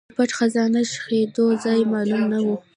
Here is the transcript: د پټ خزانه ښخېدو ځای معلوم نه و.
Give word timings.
د 0.09 0.11
پټ 0.17 0.29
خزانه 0.37 0.81
ښخېدو 0.91 1.45
ځای 1.63 1.81
معلوم 1.93 2.23
نه 2.31 2.39
و. 2.45 2.47